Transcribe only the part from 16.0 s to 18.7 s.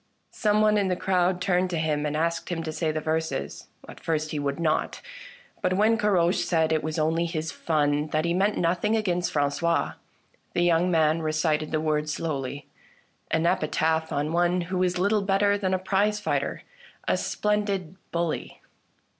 fighter, a splendid bully.